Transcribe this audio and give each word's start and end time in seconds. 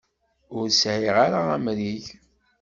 Ur 0.57 0.67
sɛiɣ 0.69 1.15
ara 1.25 1.39
amrig. 1.55 2.05